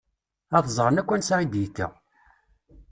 [0.57, 1.87] Ad ẓṛen akk ansa i d-yekka.